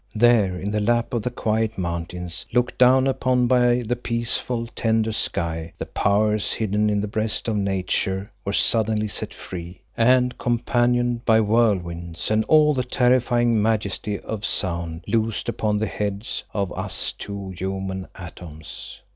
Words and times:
There 0.15 0.59
in 0.59 0.71
the 0.71 0.79
lap 0.79 1.13
of 1.13 1.21
the 1.21 1.29
quiet 1.29 1.77
mountains, 1.77 2.47
looked 2.51 2.79
down 2.79 3.05
upon 3.05 3.45
by 3.45 3.83
the 3.83 3.95
peaceful, 3.95 4.65
tender 4.65 5.11
sky, 5.11 5.73
the 5.77 5.85
powers 5.85 6.53
hidden 6.53 6.89
in 6.89 7.01
the 7.01 7.07
breast 7.07 7.47
of 7.47 7.55
Nature 7.55 8.31
were 8.43 8.51
suddenly 8.51 9.07
set 9.07 9.31
free, 9.31 9.83
and, 9.95 10.35
companioned 10.39 11.23
by 11.23 11.37
whirlwinds 11.39 12.31
and 12.31 12.43
all 12.45 12.73
the 12.73 12.83
terrifying 12.83 13.61
majesty 13.61 14.17
of 14.21 14.43
sound, 14.43 15.03
loosed 15.07 15.47
upon 15.47 15.77
the 15.77 15.85
heads 15.85 16.45
of 16.51 16.73
us 16.75 17.11
two 17.11 17.51
human 17.55 18.07
atoms. 18.15 19.01